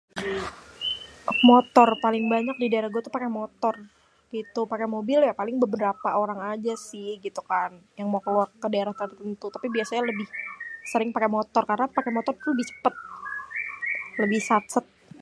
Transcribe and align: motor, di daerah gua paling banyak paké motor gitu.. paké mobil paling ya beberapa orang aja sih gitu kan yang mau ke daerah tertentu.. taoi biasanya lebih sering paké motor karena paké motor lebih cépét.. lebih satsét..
motor, 1.49 1.89
di 1.89 2.67
daerah 2.71 2.89
gua 2.93 3.01
paling 3.15 3.15
banyak 3.15 3.15
paké 3.15 3.27
motor 3.39 3.75
gitu.. 4.35 4.61
paké 4.71 4.85
mobil 4.95 5.17
paling 5.41 5.55
ya 5.59 5.63
beberapa 5.65 6.07
orang 6.23 6.39
aja 6.53 6.73
sih 6.89 7.09
gitu 7.25 7.41
kan 7.51 7.71
yang 7.99 8.07
mau 8.11 8.21
ke 8.63 8.67
daerah 8.73 8.95
tertentu.. 9.01 9.45
taoi 9.53 9.69
biasanya 9.77 10.03
lebih 10.09 10.27
sering 10.91 11.09
paké 11.15 11.27
motor 11.37 11.63
karena 11.69 11.85
paké 11.97 12.09
motor 12.17 12.33
lebih 12.51 12.65
cépét.. 12.69 12.95
lebih 14.21 14.41
satsét.. 14.49 14.85